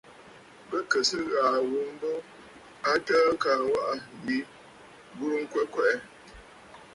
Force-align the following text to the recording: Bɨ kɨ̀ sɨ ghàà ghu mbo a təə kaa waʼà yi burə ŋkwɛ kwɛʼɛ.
Bɨ 0.69 0.77
kɨ̀ 0.89 1.01
sɨ 1.09 1.17
ghàà 1.29 1.57
ghu 1.69 1.79
mbo 1.93 2.11
a 2.89 2.91
təə 3.05 3.29
kaa 3.43 3.59
waʼà 3.71 3.93
yi 4.25 4.37
burə 5.17 5.37
ŋkwɛ 5.45 5.61
kwɛʼɛ. 5.73 5.93